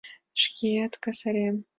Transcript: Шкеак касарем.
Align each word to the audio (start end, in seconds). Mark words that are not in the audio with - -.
Шкеак 0.41 0.93
касарем. 1.03 1.57